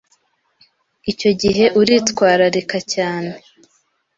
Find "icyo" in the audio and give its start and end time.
1.11-1.31